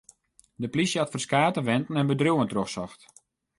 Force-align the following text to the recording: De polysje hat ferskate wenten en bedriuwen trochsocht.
De 0.61 0.67
polysje 0.71 0.97
hat 0.99 1.09
ferskate 1.13 1.61
wenten 1.61 1.95
en 1.95 2.07
bedriuwen 2.11 2.47
trochsocht. 2.51 3.01